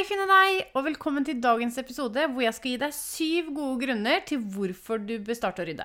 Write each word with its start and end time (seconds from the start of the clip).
Hei, 0.00 0.06
finne 0.08 0.24
deg, 0.24 0.58
og 0.72 0.86
velkommen 0.86 1.26
til 1.28 1.42
dagens 1.44 1.74
episode 1.76 2.22
hvor 2.32 2.40
jeg 2.40 2.56
skal 2.56 2.70
gi 2.70 2.78
deg 2.80 2.92
syv 2.96 3.50
gode 3.52 3.82
grunner 3.82 4.22
til 4.24 4.40
hvorfor 4.54 5.02
du 5.04 5.18
bør 5.20 5.36
starte 5.36 5.60
å 5.60 5.66
rydde. 5.68 5.84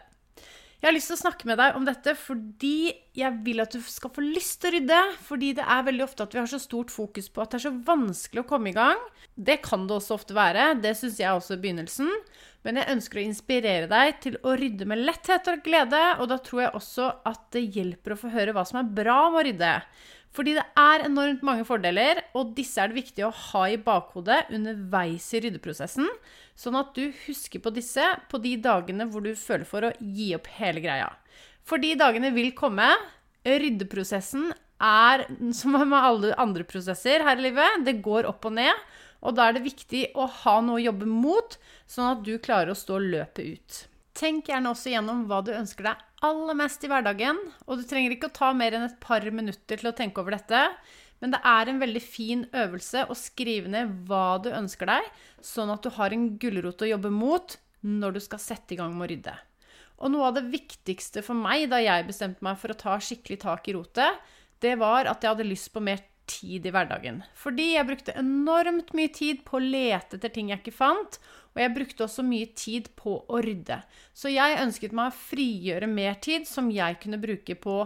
Jeg 0.79 0.87
har 0.87 0.95
lyst 0.95 1.11
til 1.11 1.17
å 1.17 1.19
snakke 1.19 1.49
med 1.49 1.59
deg 1.59 1.75
om 1.75 1.83
dette 1.83 2.13
fordi 2.15 2.93
jeg 3.19 3.41
vil 3.43 3.59
at 3.65 3.75
du 3.75 3.83
skal 3.83 4.13
få 4.15 4.23
lyst 4.23 4.61
til 4.63 4.71
å 4.71 4.73
rydde. 4.77 5.01
Fordi 5.27 5.51
det 5.59 5.67
er 5.67 5.83
veldig 5.89 6.07
ofte 6.07 6.23
at 6.23 6.31
vi 6.31 6.39
har 6.39 6.47
så 6.47 6.61
stort 6.63 6.95
fokus 6.95 7.27
på 7.27 7.43
at 7.43 7.51
det 7.51 7.59
er 7.59 7.65
så 7.65 7.73
vanskelig 7.91 8.45
å 8.45 8.47
komme 8.47 8.71
i 8.71 8.77
gang. 8.79 9.03
Det 9.35 9.59
kan 9.67 9.83
det 9.83 9.97
også 9.99 10.15
ofte 10.15 10.39
være. 10.39 10.71
Det 10.79 10.95
syns 10.95 11.19
jeg 11.19 11.35
også 11.35 11.59
i 11.59 11.63
begynnelsen. 11.67 12.15
Men 12.63 12.79
jeg 12.79 12.95
ønsker 12.95 13.19
å 13.19 13.27
inspirere 13.27 13.91
deg 13.91 14.15
til 14.23 14.39
å 14.47 14.55
rydde 14.55 14.87
med 14.87 15.03
letthet 15.03 15.51
og 15.51 15.67
glede. 15.67 16.05
Og 16.23 16.31
da 16.31 16.39
tror 16.39 16.69
jeg 16.69 16.77
også 16.79 17.11
at 17.27 17.49
det 17.51 17.67
hjelper 17.67 18.15
å 18.15 18.21
få 18.23 18.31
høre 18.31 18.55
hva 18.55 18.63
som 18.63 18.79
er 18.79 18.95
bra 19.03 19.25
med 19.27 19.43
å 19.43 19.49
rydde. 19.51 19.77
Fordi 20.35 20.55
det 20.57 20.65
er 20.75 21.05
enormt 21.05 21.43
mange 21.47 21.63
fordeler, 21.67 22.19
og 22.35 22.51
disse 22.57 22.81
er 22.81 22.91
det 22.91 22.99
viktig 22.99 23.23
å 23.23 23.33
ha 23.51 23.61
i 23.71 23.77
bakhodet 23.79 24.49
underveis 24.55 25.29
i 25.31 25.41
ryddeprosessen, 25.45 26.09
sånn 26.59 26.75
at 26.79 26.91
du 26.97 27.07
husker 27.25 27.63
på 27.63 27.71
disse 27.75 28.03
på 28.31 28.41
de 28.43 28.55
dagene 28.59 29.07
hvor 29.11 29.23
du 29.23 29.31
føler 29.39 29.67
for 29.69 29.87
å 29.87 29.93
gi 29.99 30.33
opp 30.35 30.49
hele 30.57 30.83
greia. 30.83 31.07
For 31.65 31.81
de 31.81 31.95
dagene 31.97 32.33
vil 32.35 32.51
komme. 32.57 32.91
Ryddeprosessen 33.45 34.51
er 34.81 35.25
som 35.55 35.75
med 35.77 35.97
alle 35.97 36.35
andre 36.41 36.65
prosesser 36.67 37.23
her 37.25 37.39
i 37.39 37.47
livet. 37.47 37.81
Det 37.87 37.99
går 38.05 38.27
opp 38.29 38.45
og 38.49 38.57
ned. 38.59 38.85
Og 39.25 39.37
da 39.37 39.47
er 39.47 39.57
det 39.57 39.65
viktig 39.65 40.03
å 40.19 40.27
ha 40.43 40.59
noe 40.61 40.77
å 40.77 40.85
jobbe 40.85 41.07
mot, 41.09 41.57
sånn 41.89 42.11
at 42.11 42.25
du 42.25 42.35
klarer 42.43 42.73
å 42.73 42.77
stå 42.77 42.99
løpet 43.01 43.55
ut. 43.55 43.77
Tenk 44.15 44.47
gjerne 44.47 44.71
også 44.71 44.93
gjennom 44.93 45.25
hva 45.27 45.41
du 45.43 45.51
ønsker 45.51 45.89
deg 45.89 46.03
aller 46.25 46.57
mest 46.57 46.83
i 46.85 46.89
hverdagen. 46.91 47.39
Og 47.67 47.79
du 47.79 47.87
trenger 47.87 48.15
ikke 48.15 48.29
å 48.31 48.37
ta 48.37 48.51
mer 48.55 48.75
enn 48.75 48.87
et 48.87 49.01
par 49.03 49.25
minutter 49.27 49.81
til 49.81 49.91
å 49.91 49.95
tenke 49.95 50.23
over 50.23 50.37
dette. 50.37 50.61
Men 51.23 51.33
det 51.33 51.41
er 51.47 51.71
en 51.71 51.81
veldig 51.81 52.03
fin 52.03 52.45
øvelse 52.55 53.05
å 53.09 53.17
skrive 53.17 53.71
ned 53.71 53.91
hva 54.07 54.37
du 54.43 54.49
ønsker 54.53 54.89
deg, 54.89 55.05
sånn 55.43 55.71
at 55.73 55.85
du 55.85 55.93
har 55.95 56.13
en 56.13 56.27
gulrot 56.41 56.83
å 56.83 56.89
jobbe 56.89 57.11
mot 57.13 57.57
når 57.85 58.17
du 58.17 58.23
skal 58.23 58.41
sette 58.41 58.75
i 58.75 58.79
gang 58.79 58.95
med 58.95 59.07
å 59.07 59.11
rydde. 59.13 59.35
Og 60.03 60.11
noe 60.11 60.27
av 60.27 60.35
det 60.35 60.49
viktigste 60.51 61.23
for 61.23 61.39
meg 61.39 61.69
da 61.71 61.79
jeg 61.79 62.07
bestemte 62.09 62.43
meg 62.43 62.59
for 62.59 62.73
å 62.73 62.79
ta 62.79 62.97
skikkelig 62.99 63.39
tak 63.45 63.69
i 63.71 63.77
rotet, 63.77 64.19
det 64.63 64.75
var 64.81 65.07
at 65.07 65.23
jeg 65.23 65.31
hadde 65.31 65.47
lyst 65.47 65.71
på 65.71 65.83
mer 65.83 66.03
tid 66.27 66.65
i 66.65 66.73
hverdagen. 66.73 67.21
Fordi 67.37 67.71
jeg 67.75 67.87
brukte 67.87 68.15
enormt 68.19 68.91
mye 68.97 69.11
tid 69.13 69.43
på 69.47 69.59
å 69.59 69.63
lete 69.63 70.17
etter 70.17 70.33
ting 70.33 70.51
jeg 70.51 70.63
ikke 70.63 70.75
fant, 70.75 71.19
og 71.55 71.61
jeg 71.63 71.73
brukte 71.75 72.03
også 72.03 72.25
mye 72.27 72.49
tid 72.57 72.89
på 72.99 73.17
å 73.31 73.39
rydde. 73.43 73.79
Så 74.11 74.31
jeg 74.33 74.59
ønsket 74.59 74.95
meg 74.95 75.11
å 75.11 75.15
frigjøre 75.15 75.87
mer 75.87 76.19
tid 76.19 76.47
som 76.49 76.67
jeg 76.73 76.99
kunne 77.03 77.21
bruke 77.21 77.55
på 77.55 77.77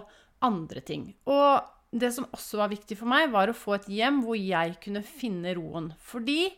andre 0.45 0.81
ting. 0.81 1.11
Og 1.29 1.61
det 1.93 2.11
som 2.15 2.27
også 2.33 2.59
var 2.63 2.73
viktig 2.73 2.97
for 2.97 3.09
meg, 3.09 3.29
var 3.33 3.49
å 3.49 3.57
få 3.57 3.77
et 3.77 3.89
hjem 3.93 4.23
hvor 4.25 4.37
jeg 4.37 4.77
kunne 4.83 5.05
finne 5.05 5.53
roen. 5.57 5.91
Fordi 6.01 6.49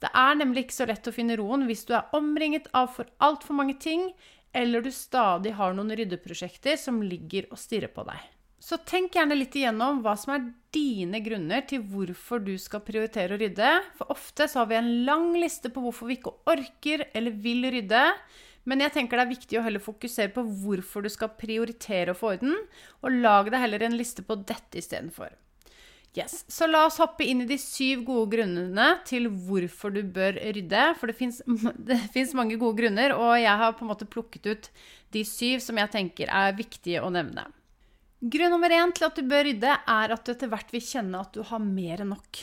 det 0.00 0.10
er 0.16 0.38
nemlig 0.38 0.66
ikke 0.66 0.78
så 0.78 0.88
lett 0.88 1.10
å 1.10 1.14
finne 1.14 1.38
roen 1.40 1.66
hvis 1.68 1.84
du 1.88 1.94
er 1.98 2.10
omringet 2.16 2.70
av 2.76 2.92
for 2.94 3.10
altfor 3.18 3.58
mange 3.58 3.76
ting, 3.82 4.12
eller 4.54 4.82
du 4.82 4.90
stadig 4.94 5.54
har 5.58 5.74
noen 5.76 5.94
ryddeprosjekter 5.98 6.78
som 6.80 7.02
ligger 7.02 7.50
og 7.50 7.58
stirrer 7.60 7.92
på 7.94 8.06
deg. 8.08 8.22
Så 8.60 8.76
tenk 8.84 9.16
gjerne 9.16 9.38
litt 9.38 9.54
igjennom 9.56 10.02
hva 10.04 10.12
som 10.20 10.34
er 10.34 10.42
dine 10.74 11.22
grunner 11.24 11.64
til 11.68 11.80
hvorfor 11.88 12.42
du 12.44 12.52
skal 12.60 12.82
prioritere 12.84 13.34
å 13.34 13.40
rydde. 13.40 13.70
For 13.96 14.12
ofte 14.12 14.46
så 14.50 14.60
har 14.60 14.68
vi 14.70 14.78
en 14.78 14.90
lang 15.08 15.30
liste 15.40 15.72
på 15.72 15.80
hvorfor 15.82 16.10
vi 16.10 16.18
ikke 16.18 16.36
orker 16.52 17.06
eller 17.16 17.38
vil 17.40 17.64
rydde. 17.72 18.04
Men 18.68 18.84
jeg 18.84 18.92
tenker 18.94 19.16
det 19.16 19.24
er 19.24 19.32
viktig 19.32 19.58
å 19.58 19.62
heller 19.64 19.82
fokusere 19.82 20.32
på 20.34 20.44
hvorfor 20.44 21.06
du 21.06 21.08
skal 21.12 21.32
prioritere 21.40 22.12
å 22.12 22.18
få 22.18 22.34
orden, 22.34 22.58
og 23.00 23.22
lag 23.22 23.48
deg 23.48 23.62
heller 23.62 23.86
en 23.86 23.96
liste 23.96 24.22
på 24.26 24.36
dette 24.44 24.82
istedenfor. 24.82 25.32
Yes. 26.18 26.42
Så 26.50 26.66
la 26.66 26.82
oss 26.88 26.98
hoppe 26.98 27.22
inn 27.24 27.44
i 27.44 27.46
de 27.46 27.56
syv 27.62 28.02
gode 28.08 28.32
grunnene 28.32 28.88
til 29.06 29.28
hvorfor 29.30 29.94
du 29.94 30.02
bør 30.02 30.36
rydde. 30.42 30.82
For 30.98 31.08
det 31.08 31.16
fins 31.16 32.34
mange 32.38 32.58
gode 32.60 32.82
grunner, 32.82 33.14
og 33.14 33.36
jeg 33.38 33.62
har 33.62 33.76
på 33.78 33.86
en 33.86 33.92
måte 33.92 34.10
plukket 34.10 34.50
ut 34.50 34.68
de 35.14 35.24
syv 35.24 35.62
som 35.64 35.78
jeg 35.78 35.92
tenker 35.94 36.28
er 36.34 36.58
viktige 36.58 37.00
å 37.06 37.12
nevne. 37.14 37.46
Grunn 38.20 38.52
nummer 38.52 38.68
én 38.68 38.90
til 38.92 39.06
at 39.06 39.16
du 39.16 39.24
bør 39.24 39.46
rydde, 39.48 39.74
er 39.88 40.12
at 40.12 40.24
du 40.26 40.32
etter 40.34 40.50
hvert 40.52 40.72
vil 40.74 40.82
kjenne 40.84 41.22
at 41.24 41.32
du 41.32 41.40
har 41.46 41.62
mer 41.64 42.02
enn 42.04 42.12
nok. 42.12 42.42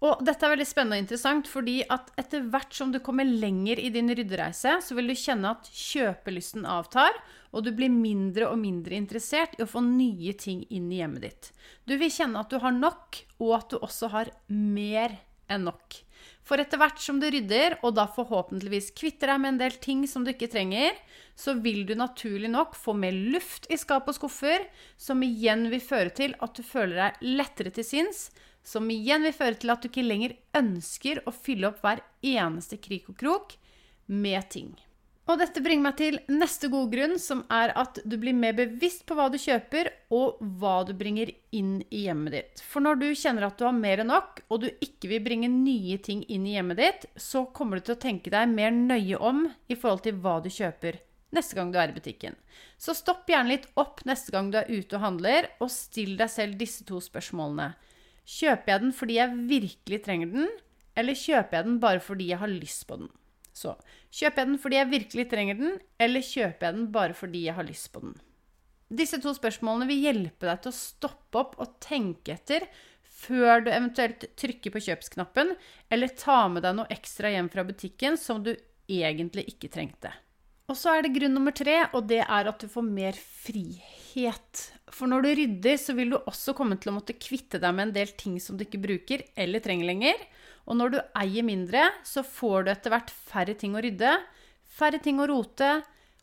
Og 0.00 0.20
dette 0.24 0.46
er 0.46 0.54
veldig 0.54 0.64
spennende 0.68 0.96
og 0.96 1.02
interessant, 1.02 1.48
fordi 1.50 1.80
at 1.92 2.12
etter 2.20 2.46
hvert 2.48 2.72
som 2.72 2.92
du 2.92 3.00
kommer 3.04 3.26
lenger 3.26 3.82
i 3.82 3.90
din 3.92 4.08
ryddereise, 4.08 4.78
så 4.80 4.96
vil 4.96 5.10
du 5.10 5.16
kjenne 5.18 5.50
at 5.50 5.66
kjøpelysten 5.76 6.64
avtar, 6.64 7.18
og 7.52 7.66
du 7.66 7.72
blir 7.76 7.92
mindre 7.92 8.48
og 8.48 8.62
mindre 8.62 8.96
interessert 8.96 9.58
i 9.58 9.64
å 9.66 9.68
få 9.68 9.82
nye 9.84 10.32
ting 10.40 10.62
inn 10.70 10.88
i 10.94 11.02
hjemmet 11.02 11.26
ditt. 11.26 11.50
Du 11.84 11.98
vil 12.00 12.12
kjenne 12.14 12.40
at 12.40 12.54
du 12.54 12.62
har 12.62 12.72
nok, 12.72 13.18
og 13.42 13.56
at 13.58 13.74
du 13.74 13.80
også 13.82 14.08
har 14.14 14.32
mer 14.48 15.18
enn 15.50 15.66
nok. 15.68 16.00
For 16.50 16.58
etter 16.58 16.80
hvert 16.82 16.98
som 16.98 17.20
du 17.22 17.28
rydder, 17.30 17.76
og 17.86 17.94
da 17.94 18.08
forhåpentligvis 18.10 18.88
kvitter 18.98 19.30
deg 19.30 19.38
med 19.38 19.52
en 19.52 19.60
del 19.60 19.76
ting 19.78 20.00
som 20.10 20.24
du 20.26 20.32
ikke 20.32 20.48
trenger, 20.50 20.96
så 21.38 21.54
vil 21.62 21.84
du 21.86 21.92
naturlig 21.94 22.50
nok 22.50 22.74
få 22.74 22.96
mer 22.98 23.14
luft 23.14 23.68
i 23.70 23.78
skap 23.78 24.10
og 24.10 24.16
skuffer, 24.16 24.64
som 24.98 25.22
igjen 25.22 25.68
vil 25.70 25.84
føre 25.84 26.10
til 26.10 26.34
at 26.42 26.58
du 26.58 26.66
føler 26.66 26.98
deg 27.04 27.22
lettere 27.38 27.70
til 27.76 27.86
sinns, 27.86 28.32
som 28.66 28.90
igjen 28.90 29.22
vil 29.28 29.36
føre 29.38 29.62
til 29.62 29.70
at 29.70 29.78
du 29.78 29.92
ikke 29.92 30.02
lenger 30.02 30.34
ønsker 30.58 31.22
å 31.22 31.36
fylle 31.38 31.70
opp 31.70 31.86
hver 31.86 32.02
eneste 32.18 32.82
krik 32.82 33.06
og 33.14 33.20
krok 33.22 33.54
med 34.10 34.50
ting. 34.50 34.74
Og 35.30 35.36
dette 35.38 35.62
bringer 35.62 35.84
meg 35.84 35.98
til 35.98 36.16
neste 36.32 36.66
gode 36.72 36.90
grunn, 36.90 37.12
som 37.22 37.44
er 37.54 37.70
at 37.78 38.00
du 38.02 38.16
blir 38.18 38.34
mer 38.34 38.56
bevisst 38.58 39.04
på 39.06 39.14
hva 39.14 39.28
du 39.30 39.36
kjøper, 39.38 39.92
og 40.10 40.40
hva 40.58 40.80
du 40.88 40.90
bringer 40.98 41.30
inn 41.54 41.76
i 41.86 42.00
hjemmet 42.08 42.34
ditt. 42.34 42.62
For 42.66 42.82
når 42.82 42.98
du 42.98 43.06
kjenner 43.14 43.46
at 43.46 43.60
du 43.60 43.62
har 43.68 43.76
mer 43.76 44.02
enn 44.02 44.10
nok, 44.10 44.40
og 44.50 44.64
du 44.64 44.66
ikke 44.82 45.12
vil 45.12 45.22
bringe 45.22 45.50
nye 45.52 46.00
ting 46.02 46.24
inn 46.26 46.48
i 46.48 46.56
hjemmet 46.56 46.80
ditt, 46.80 47.06
så 47.14 47.44
kommer 47.54 47.78
du 47.78 47.86
til 47.86 47.94
å 47.94 48.02
tenke 48.02 48.32
deg 48.34 48.50
mer 48.50 48.74
nøye 48.74 49.20
om 49.22 49.44
i 49.70 49.78
forhold 49.78 50.02
til 50.08 50.18
hva 50.18 50.40
du 50.42 50.50
kjøper 50.50 50.98
neste 51.30 51.54
gang 51.54 51.70
du 51.70 51.78
er 51.78 51.92
i 51.92 51.94
butikken. 51.94 52.34
Så 52.74 52.96
stopp 52.98 53.30
gjerne 53.30 53.52
litt 53.52 53.68
opp 53.78 54.02
neste 54.08 54.34
gang 54.34 54.50
du 54.50 54.58
er 54.58 54.72
ute 54.72 54.98
og 54.98 55.04
handler, 55.04 55.46
og 55.62 55.70
still 55.70 56.16
deg 56.18 56.32
selv 56.32 56.58
disse 56.58 56.82
to 56.88 56.98
spørsmålene. 57.04 57.70
Kjøper 58.26 58.74
jeg 58.74 58.82
den 58.82 58.98
fordi 58.98 59.20
jeg 59.20 59.38
virkelig 59.54 60.02
trenger 60.08 60.34
den, 60.34 60.52
eller 60.98 61.22
kjøper 61.22 61.60
jeg 61.60 61.70
den 61.70 61.80
bare 61.86 62.02
fordi 62.02 62.32
jeg 62.32 62.42
har 62.42 62.50
lyst 62.50 62.88
på 62.90 62.98
den? 62.98 63.12
Så 63.60 63.74
kjøper 64.08 64.42
jeg 64.42 64.50
den 64.50 64.60
fordi 64.62 64.78
jeg 64.78 64.92
virkelig 64.94 65.26
trenger 65.30 65.58
den, 65.58 65.78
eller 66.00 66.24
kjøper 66.24 66.66
jeg 66.68 66.78
den 66.78 66.90
bare 66.94 67.16
fordi 67.16 67.44
jeg 67.48 67.58
har 67.58 67.68
lyst 67.68 67.90
på 67.92 68.02
den? 68.04 68.14
Disse 68.90 69.20
to 69.22 69.34
spørsmålene 69.36 69.86
vil 69.90 70.06
hjelpe 70.08 70.48
deg 70.48 70.62
til 70.64 70.72
å 70.72 70.78
stoppe 70.78 71.42
opp 71.44 71.58
og 71.62 71.76
tenke 71.82 72.34
etter 72.34 72.66
før 73.20 73.66
du 73.66 73.68
eventuelt 73.70 74.24
trykker 74.40 74.72
på 74.72 74.82
kjøpsknappen, 74.86 75.52
eller 75.92 76.16
tar 76.16 76.48
med 76.54 76.64
deg 76.64 76.78
noe 76.78 76.90
ekstra 76.90 77.30
hjem 77.34 77.50
fra 77.52 77.66
butikken 77.68 78.16
som 78.18 78.40
du 78.42 78.54
egentlig 78.90 79.44
ikke 79.52 79.70
trengte. 79.72 80.12
Og 80.70 80.78
så 80.78 80.94
er 80.94 81.04
det 81.04 81.14
grunn 81.16 81.34
nummer 81.34 81.54
tre, 81.54 81.76
og 81.98 82.06
det 82.10 82.22
er 82.22 82.48
at 82.48 82.62
du 82.62 82.70
får 82.70 82.86
mer 82.86 83.16
frihet. 83.18 84.60
For 84.94 85.10
når 85.10 85.26
du 85.26 85.30
rydder, 85.40 85.78
så 85.82 85.94
vil 85.98 86.14
du 86.14 86.18
også 86.20 86.54
komme 86.56 86.78
til 86.78 86.92
å 86.92 86.96
måtte 86.96 87.18
kvitte 87.18 87.58
deg 87.62 87.74
med 87.74 87.88
en 87.88 87.96
del 87.96 88.12
ting 88.18 88.38
som 88.42 88.56
du 88.56 88.64
ikke 88.64 88.82
bruker 88.82 89.24
eller 89.38 89.62
trenger 89.64 89.90
lenger. 89.90 90.22
Og 90.70 90.78
når 90.78 90.92
du 90.94 91.00
eier 91.18 91.46
mindre, 91.46 91.88
så 92.06 92.22
får 92.22 92.66
du 92.66 92.70
etter 92.70 92.94
hvert 92.94 93.10
færre 93.10 93.56
ting 93.58 93.74
å 93.74 93.82
rydde, 93.82 94.12
færre 94.70 95.00
ting 95.02 95.18
å 95.18 95.26
rote 95.26 95.80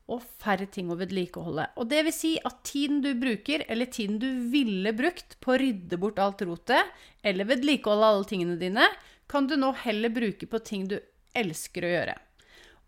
og 0.07 0.23
færre 0.39 0.69
ting 0.71 0.87
å 0.87 0.95
vedlikeholde. 0.95 1.65
Og 1.75 1.89
det 1.91 2.05
vil 2.07 2.15
si 2.15 2.29
at 2.47 2.61
tiden 2.67 3.01
du 3.03 3.09
bruker, 3.19 3.65
eller 3.67 3.91
tiden 3.91 4.21
du 4.21 4.29
ville 4.53 4.93
brukt 4.95 5.35
på 5.43 5.51
å 5.51 5.59
rydde 5.59 5.99
bort 5.99 6.21
alt 6.23 6.45
rotet, 6.47 6.93
eller 7.27 7.49
vedlikeholde 7.49 8.13
alle 8.13 8.29
tingene 8.29 8.55
dine, 8.61 8.87
kan 9.27 9.49
du 9.51 9.57
nå 9.59 9.73
heller 9.83 10.13
bruke 10.15 10.47
på 10.47 10.63
ting 10.63 10.87
du 10.87 10.95
elsker 11.35 11.83
å 11.83 11.91
gjøre. 11.91 12.15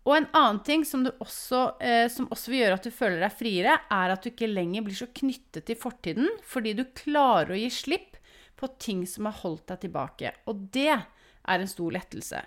Og 0.08 0.14
en 0.16 0.30
annen 0.32 0.62
ting 0.64 0.84
som, 0.88 1.04
også, 1.20 1.60
eh, 1.84 2.06
som, 2.08 2.24
også, 2.32 2.54
vil 2.54 2.62
gjøre 2.62 2.80
at 2.80 2.86
du 2.88 2.94
føler 2.94 3.20
deg 3.20 3.36
friere, 3.36 3.76
er 3.92 4.14
at 4.14 4.24
du 4.24 4.30
ikke 4.30 4.48
lenger 4.48 4.86
blir 4.86 4.96
så 4.96 5.10
knyttet 5.12 5.68
til 5.68 5.76
fortiden, 5.76 6.30
fordi 6.40 6.72
du 6.78 6.86
klarer 6.96 7.52
å 7.52 7.60
gi 7.60 7.68
slipp 7.74 8.16
på 8.56 8.72
ting 8.80 9.04
som 9.08 9.28
har 9.28 9.36
holdt 9.42 9.68
deg 9.68 9.84
tilbake. 9.84 10.32
Og 10.48 10.64
det 10.72 10.96
er 11.48 11.62
en 11.62 11.70
stor 11.70 11.94
lettelse. 11.94 12.42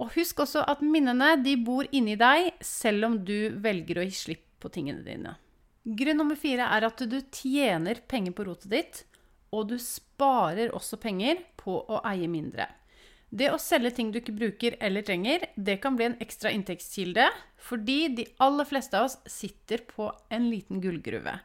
Og 0.00 0.14
husk 0.16 0.40
også 0.46 0.64
at 0.70 0.80
minnene 0.84 1.34
de 1.44 1.56
bor 1.60 1.88
inni 1.92 2.16
deg, 2.20 2.54
selv 2.64 3.10
om 3.10 3.18
du 3.24 3.52
velger 3.60 4.00
å 4.00 4.06
gi 4.06 4.16
slipp 4.16 4.46
på 4.60 4.72
tingene 4.72 5.04
dine. 5.04 5.36
Grunn 5.84 6.20
nummer 6.20 6.36
fire 6.36 6.66
er 6.72 6.86
at 6.88 7.00
du 7.08 7.18
tjener 7.32 8.02
penger 8.08 8.36
på 8.36 8.44
rotet 8.48 8.72
ditt, 8.72 9.04
og 9.50 9.70
du 9.72 9.78
sparer 9.82 10.72
også 10.76 11.00
penger 11.00 11.40
på 11.60 11.80
å 11.80 12.02
eie 12.08 12.28
mindre. 12.30 12.68
Det 13.30 13.46
å 13.54 13.60
selge 13.62 13.92
ting 13.94 14.10
du 14.10 14.18
ikke 14.18 14.34
bruker 14.34 14.76
eller 14.82 15.04
trenger, 15.06 15.46
det 15.54 15.78
kan 15.82 15.94
bli 15.98 16.08
en 16.08 16.18
ekstra 16.22 16.50
inntektskilde, 16.50 17.28
fordi 17.62 18.00
de 18.18 18.26
aller 18.42 18.66
fleste 18.66 18.98
av 18.98 19.06
oss 19.06 19.18
sitter 19.30 19.84
på 19.86 20.08
en 20.34 20.48
liten 20.50 20.82
gullgruve. 20.82 21.36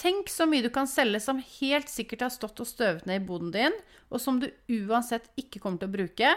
Tenk 0.00 0.30
så 0.32 0.46
mye 0.48 0.64
du 0.64 0.70
kan 0.72 0.88
selge 0.88 1.20
som 1.20 1.42
helt 1.60 1.90
sikkert 1.92 2.22
har 2.24 2.32
stått 2.32 2.62
og 2.62 2.68
støvet 2.68 3.04
ned 3.08 3.20
i 3.20 3.26
boden 3.26 3.50
din, 3.52 3.74
og 4.08 4.22
som 4.22 4.38
du 4.40 4.46
uansett 4.72 5.28
ikke 5.40 5.60
kommer 5.60 5.82
til 5.82 5.90
å 5.90 5.96
bruke. 5.98 6.30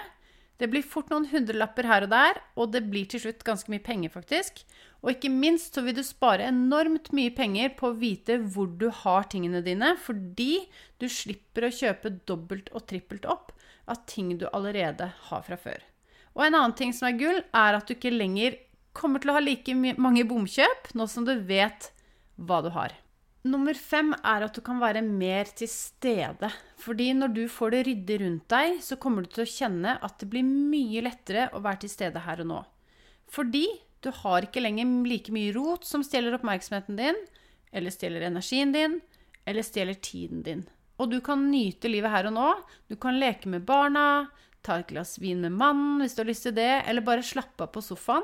Det 0.60 0.68
blir 0.70 0.84
fort 0.86 1.10
noen 1.12 1.30
hundrelapper 1.32 1.88
her 1.88 2.06
og 2.06 2.12
der, 2.12 2.42
og 2.60 2.74
det 2.76 2.84
blir 2.92 3.08
til 3.10 3.24
slutt 3.24 3.46
ganske 3.48 3.72
mye 3.72 3.84
penger, 3.84 4.12
faktisk. 4.12 4.62
Og 5.00 5.14
ikke 5.14 5.32
minst 5.32 5.76
så 5.76 5.84
vil 5.86 5.96
du 5.96 6.04
spare 6.06 6.50
enormt 6.52 7.10
mye 7.16 7.32
penger 7.36 7.72
på 7.80 7.90
å 7.90 7.98
vite 8.00 8.38
hvor 8.54 8.68
du 8.68 8.90
har 9.04 9.30
tingene 9.32 9.64
dine, 9.64 9.94
fordi 10.00 10.66
du 11.00 11.08
slipper 11.12 11.68
å 11.68 11.74
kjøpe 11.74 12.14
dobbelt 12.28 12.68
og 12.76 12.86
trippelt 12.92 13.28
opp 13.32 13.56
av 13.88 14.04
ting 14.12 14.36
du 14.40 14.46
allerede 14.52 15.10
har 15.30 15.48
fra 15.48 15.60
før. 15.60 15.80
Og 16.36 16.46
en 16.46 16.60
annen 16.60 16.76
ting 16.76 16.92
som 16.96 17.08
er 17.08 17.20
gull, 17.20 17.40
er 17.56 17.80
at 17.80 17.88
du 17.88 17.96
ikke 17.96 18.14
lenger 18.14 18.60
kommer 18.94 19.24
til 19.24 19.32
å 19.32 19.38
ha 19.40 19.44
like 19.44 19.76
mange 19.76 20.28
bomkjøp 20.28 20.94
nå 21.00 21.08
som 21.10 21.26
du 21.28 21.34
vet 21.48 21.90
hva 22.36 22.60
du 22.66 22.72
har. 22.76 22.94
Nummer 23.44 23.76
fem 23.76 24.14
er 24.16 24.46
at 24.46 24.56
du 24.56 24.62
kan 24.64 24.80
være 24.80 25.02
mer 25.04 25.50
til 25.52 25.68
stede. 25.68 26.48
Fordi 26.80 27.10
når 27.18 27.34
du 27.36 27.42
får 27.52 27.74
det 27.74 27.82
ryddig 27.90 28.20
rundt 28.22 28.46
deg, 28.54 28.78
så 28.80 28.96
kommer 28.96 29.26
du 29.26 29.34
til 29.34 29.44
å 29.44 29.52
kjenne 29.52 29.98
at 30.00 30.16
det 30.22 30.30
blir 30.32 30.46
mye 30.48 31.04
lettere 31.04 31.50
å 31.52 31.60
være 31.64 31.84
til 31.84 31.92
stede 31.92 32.24
her 32.24 32.44
og 32.46 32.50
nå. 32.54 32.60
Fordi 33.28 33.66
du 34.04 34.12
har 34.16 34.48
ikke 34.48 34.64
lenger 34.64 34.94
like 35.10 35.34
mye 35.36 35.52
rot 35.56 35.84
som 35.88 36.06
stjeler 36.08 36.38
oppmerksomheten 36.38 36.96
din, 37.00 37.20
eller 37.76 37.92
stjeler 37.92 38.30
energien 38.30 38.72
din, 38.76 39.02
eller 39.44 39.66
stjeler 39.66 40.00
tiden 40.00 40.44
din. 40.46 40.64
Og 41.02 41.12
du 41.12 41.20
kan 41.26 41.44
nyte 41.52 41.92
livet 41.92 42.14
her 42.14 42.30
og 42.30 42.36
nå. 42.38 42.48
Du 42.88 42.96
kan 42.96 43.20
leke 43.20 43.52
med 43.52 43.66
barna, 43.68 44.30
ta 44.64 44.80
et 44.80 44.88
glass 44.92 45.18
vin 45.20 45.42
med 45.44 45.56
mannen 45.60 46.00
hvis 46.00 46.16
du 46.16 46.24
har 46.24 46.32
lyst 46.32 46.48
til 46.48 46.56
det, 46.56 46.72
eller 46.88 47.04
bare 47.04 47.26
slappe 47.26 47.66
av 47.66 47.74
på 47.76 47.84
sofaen 47.84 48.24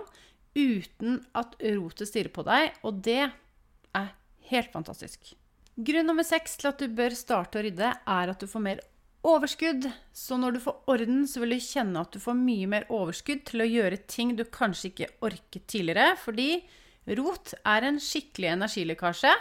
uten 0.55 1.19
at 1.37 1.59
rotet 1.75 2.07
stirrer 2.07 2.31
på 2.31 2.45
deg. 2.47 2.71
Og 2.87 3.03
det 3.03 3.25
er 3.27 4.13
helt 4.51 4.71
fantastisk. 4.73 5.33
Grunn 5.79 6.09
nummer 6.09 6.25
seks 6.27 6.57
til 6.59 6.71
at 6.73 6.81
du 6.81 6.91
bør 6.91 7.15
starte 7.15 7.59
å 7.59 7.63
rydde, 7.63 7.91
er 7.95 8.31
at 8.31 8.41
du 8.41 8.49
får 8.51 8.63
mer 8.65 8.81
overskudd. 9.23 9.87
Så 10.15 10.37
når 10.39 10.57
du 10.57 10.59
får 10.63 10.91
orden, 10.91 11.21
så 11.27 11.43
vil 11.43 11.55
du 11.55 11.63
kjenne 11.63 12.03
at 12.03 12.11
du 12.15 12.19
får 12.23 12.35
mye 12.39 12.67
mer 12.71 12.89
overskudd 12.93 13.45
til 13.47 13.63
å 13.63 13.69
gjøre 13.69 14.01
ting 14.11 14.35
du 14.35 14.43
kanskje 14.45 14.91
ikke 14.91 15.13
orket 15.25 15.69
tidligere, 15.71 16.17
fordi 16.19 16.49
rot 17.19 17.55
er 17.63 17.87
en 17.87 18.01
skikkelig 18.03 18.53
energilekkasje. 18.57 19.33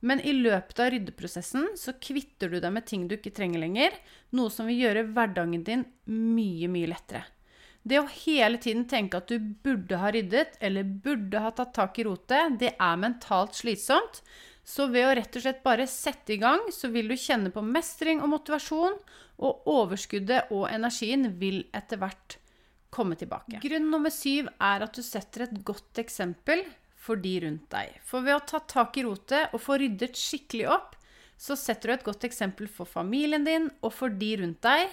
Men 0.00 0.22
i 0.24 0.32
løpet 0.32 0.78
av 0.80 0.94
ryddeprosessen 0.94 1.74
så 1.76 1.92
kvitter 2.00 2.48
du 2.48 2.56
deg 2.62 2.72
med 2.72 2.86
ting 2.88 3.04
du 3.08 3.18
ikke 3.18 3.34
trenger 3.36 3.60
lenger, 3.60 3.98
noe 4.32 4.52
som 4.52 4.70
vil 4.70 4.80
gjøre 4.86 5.10
hverdagen 5.10 5.66
din 5.66 5.84
mye, 6.08 6.70
mye 6.72 6.88
lettere. 6.88 7.26
Det 7.82 7.96
å 8.00 8.08
hele 8.12 8.60
tiden 8.60 8.86
tenke 8.88 9.20
at 9.20 9.28
du 9.28 9.40
burde 9.40 9.98
ha 10.00 10.10
ryddet 10.12 10.58
eller 10.60 10.84
burde 10.84 11.40
ha 11.40 11.52
tatt 11.56 11.72
tak 11.76 11.98
i 12.00 12.04
rotet, 12.08 12.56
det 12.60 12.74
er 12.76 13.00
mentalt 13.00 13.56
slitsomt. 13.56 14.20
Så 14.70 14.86
ved 14.92 15.08
å 15.08 15.14
rett 15.18 15.34
og 15.34 15.42
slett 15.42 15.64
bare 15.64 15.86
sette 15.90 16.36
i 16.36 16.38
gang, 16.38 16.62
så 16.70 16.92
vil 16.94 17.10
du 17.10 17.16
kjenne 17.18 17.50
på 17.50 17.62
mestring 17.64 18.20
og 18.22 18.30
motivasjon, 18.36 18.94
og 19.40 19.66
overskuddet 19.72 20.52
og 20.54 20.68
energien 20.70 21.26
vil 21.40 21.64
etter 21.74 21.98
hvert 21.98 22.36
komme 22.94 23.16
tilbake. 23.18 23.58
Grunn 23.64 23.88
nummer 23.90 24.12
syv 24.14 24.50
er 24.60 24.84
at 24.84 24.94
du 24.94 25.02
setter 25.02 25.46
et 25.46 25.58
godt 25.66 25.98
eksempel 26.02 26.62
for 27.00 27.18
de 27.18 27.36
rundt 27.46 27.66
deg. 27.72 27.96
For 28.06 28.22
ved 28.26 28.36
å 28.36 28.46
ta 28.46 28.60
tak 28.68 28.98
i 29.00 29.04
rotet 29.06 29.54
og 29.56 29.62
få 29.64 29.78
ryddet 29.80 30.18
skikkelig 30.18 30.68
opp, 30.70 30.96
så 31.40 31.56
setter 31.56 31.88
du 31.88 31.94
et 31.94 32.06
godt 32.06 32.26
eksempel 32.28 32.68
for 32.68 32.88
familien 32.88 33.46
din 33.46 33.70
og 33.80 33.94
for 33.96 34.12
de 34.12 34.34
rundt 34.42 34.60
deg. 34.66 34.90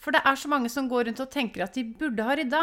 For 0.00 0.16
det 0.16 0.22
er 0.24 0.38
så 0.40 0.48
mange 0.48 0.70
som 0.72 0.88
går 0.88 1.10
rundt 1.10 1.20
og 1.20 1.32
tenker 1.32 1.66
at 1.66 1.76
de 1.76 1.84
burde 1.84 2.24
ha 2.24 2.38
rydda. 2.40 2.62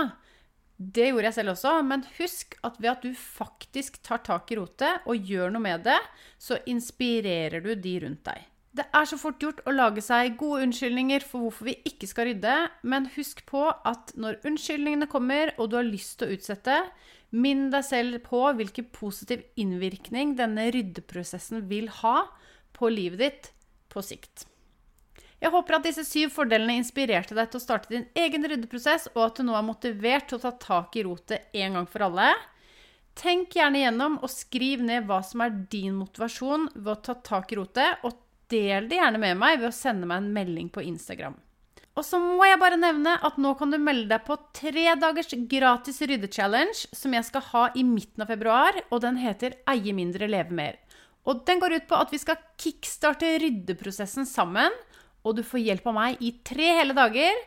Det 0.78 1.08
gjorde 1.10 1.26
jeg 1.30 1.38
selv 1.40 1.56
også, 1.56 1.72
men 1.86 2.06
husk 2.20 2.54
at 2.68 2.78
ved 2.78 2.92
at 2.92 3.06
du 3.06 3.16
faktisk 3.18 3.98
tar 4.06 4.22
tak 4.26 4.52
i 4.54 4.60
rotet 4.60 5.08
og 5.10 5.26
gjør 5.26 5.56
noe 5.56 5.64
med 5.64 5.88
det, 5.88 5.98
så 6.38 6.60
inspirerer 6.70 7.66
du 7.66 7.74
de 7.74 7.98
rundt 8.06 8.24
deg. 8.30 8.46
Det 8.78 8.86
er 8.94 9.08
så 9.10 9.18
fort 9.18 9.42
gjort 9.42 9.64
å 9.66 9.74
lage 9.74 10.04
seg 10.06 10.36
gode 10.38 10.68
unnskyldninger 10.68 11.24
for 11.26 11.48
hvorfor 11.48 11.72
vi 11.72 11.80
ikke 11.90 12.06
skal 12.06 12.30
rydde, 12.30 12.58
men 12.86 13.10
husk 13.16 13.42
på 13.50 13.64
at 13.74 14.14
når 14.14 14.38
unnskyldningene 14.46 15.10
kommer 15.10 15.50
og 15.58 15.72
du 15.72 15.80
har 15.80 15.88
lyst 15.88 16.20
til 16.20 16.30
å 16.30 16.38
utsette, 16.38 16.76
Minn 17.36 17.68
deg 17.74 17.84
selv 17.84 18.22
på 18.24 18.40
hvilken 18.56 18.88
positiv 18.96 19.42
innvirkning 19.60 20.38
denne 20.40 20.70
ryddeprosessen 20.72 21.66
vil 21.68 21.90
ha 22.00 22.22
på 22.78 22.88
livet 22.94 23.20
ditt 23.20 23.50
på 23.92 24.04
sikt. 24.06 24.46
Jeg 25.38 25.54
håper 25.54 25.78
at 25.78 25.86
disse 25.86 26.04
syv 26.08 26.32
fordelene 26.34 26.80
inspirerte 26.80 27.36
deg 27.38 27.52
til 27.52 27.60
å 27.60 27.64
starte 27.64 27.92
din 27.92 28.08
egen 28.18 28.46
ryddeprosess, 28.50 29.12
og 29.14 29.24
at 29.28 29.38
du 29.38 29.46
nå 29.46 29.58
er 29.58 29.66
motivert 29.68 30.30
til 30.30 30.40
å 30.40 30.46
ta 30.48 30.54
tak 30.58 30.98
i 30.98 31.04
rotet 31.06 31.52
en 31.54 31.78
gang 31.78 31.90
for 31.90 32.08
alle. 32.08 32.32
Tenk 33.18 33.56
gjerne 33.58 33.84
gjennom 33.84 34.20
og 34.22 34.30
skriv 34.34 34.82
ned 34.86 35.06
hva 35.10 35.22
som 35.26 35.42
er 35.46 35.54
din 35.72 35.96
motivasjon 35.98 36.72
ved 36.76 36.94
å 36.94 37.02
ta 37.10 37.18
tak 37.26 37.54
i 37.54 37.60
rotet, 37.60 38.02
og 38.06 38.18
del 38.52 38.88
det 38.90 38.98
gjerne 39.00 39.22
med 39.22 39.38
meg 39.38 39.60
ved 39.62 39.70
å 39.70 39.76
sende 39.76 40.10
meg 40.10 40.24
en 40.24 40.34
melding 40.34 40.72
på 40.74 40.86
Instagram. 40.86 41.38
Og 41.98 42.06
så 42.06 42.20
må 42.22 42.46
jeg 42.46 42.60
bare 42.62 42.78
nevne 42.78 43.16
at 43.26 43.40
nå 43.42 43.56
kan 43.58 43.72
du 43.74 43.80
melde 43.82 44.12
deg 44.12 44.26
på 44.28 44.36
tre 44.54 44.92
dagers 45.02 45.34
gratis 45.50 45.98
ryddechallenge 46.06 46.92
som 46.94 47.14
jeg 47.14 47.26
skal 47.26 47.46
ha 47.52 47.64
i 47.74 47.86
midten 47.86 48.22
av 48.22 48.30
februar, 48.30 48.78
og 48.92 49.02
den 49.06 49.18
heter 49.22 49.58
Eie 49.70 49.96
mindre, 49.98 50.30
leve 50.30 50.54
mer. 50.54 50.78
Og 51.28 51.42
den 51.50 51.60
går 51.60 51.80
ut 51.80 51.88
på 51.90 51.98
at 51.98 52.14
vi 52.14 52.22
skal 52.22 52.38
kickstarte 52.62 53.34
ryddeprosessen 53.42 54.30
sammen, 54.30 54.72
og 55.26 55.38
du 55.38 55.44
får 55.46 55.64
hjelp 55.64 55.88
av 55.90 55.96
meg 55.98 56.22
i 56.24 56.34
tre 56.46 56.72
hele 56.80 56.96
dager. 56.98 57.40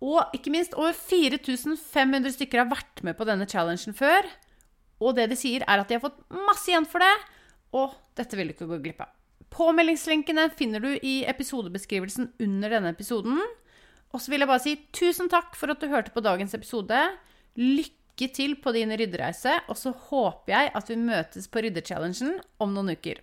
Og 0.00 0.36
ikke 0.36 0.52
minst, 0.54 0.76
over 0.78 0.96
4500 0.96 2.36
stykker 2.36 2.62
har 2.62 2.70
vært 2.70 3.02
med 3.06 3.18
på 3.18 3.26
denne 3.28 3.48
challengen 3.48 3.96
før. 3.96 4.28
Og 5.00 5.16
det 5.16 5.28
de 5.30 5.38
sier, 5.38 5.64
er 5.66 5.80
at 5.80 5.88
de 5.88 5.96
har 5.96 6.04
fått 6.04 6.20
masse 6.32 6.68
igjen 6.70 6.88
for 6.88 7.02
det, 7.04 7.14
og 7.76 7.94
dette 8.18 8.36
vil 8.36 8.50
du 8.50 8.54
ikke 8.56 8.68
gå 8.68 8.80
glipp 8.84 9.02
av. 9.04 9.12
Påmeldingslinkene 9.50 10.46
finner 10.54 10.82
du 10.82 10.90
i 10.94 11.20
episodebeskrivelsen 11.28 12.30
under 12.44 12.76
denne 12.76 12.92
episoden. 12.94 13.40
Og 14.10 14.22
så 14.22 14.32
vil 14.32 14.42
jeg 14.42 14.50
bare 14.50 14.62
si 14.62 14.76
tusen 14.94 15.30
takk 15.30 15.56
for 15.58 15.72
at 15.72 15.82
du 15.82 15.90
hørte 15.90 16.14
på 16.14 16.22
dagens 16.24 16.54
episode. 16.56 16.98
Lykke 17.58 18.30
til 18.34 18.56
på 18.62 18.74
din 18.76 18.92
ryddereise, 18.94 19.56
og 19.70 19.78
så 19.78 19.92
håper 20.10 20.54
jeg 20.54 20.72
at 20.76 20.92
vi 20.92 20.98
møtes 21.00 21.48
på 21.50 21.64
Ryddechallengen 21.64 22.38
om 22.62 22.74
noen 22.74 22.94
uker. 22.94 23.22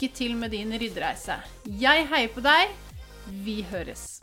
lykke 0.00 0.16
til 0.16 0.36
med 0.36 0.50
din 0.50 0.72
ryddereise. 0.72 1.34
Jeg 1.66 2.06
heier 2.08 2.32
på 2.32 2.40
deg. 2.40 2.72
Vi 3.44 3.60
høres. 3.68 4.20